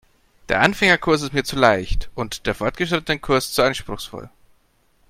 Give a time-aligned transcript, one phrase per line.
[0.49, 4.31] Der Anfängerkurs ist mir zu leicht und der Fortgeschrittenenkurs zu anspruchsvoll.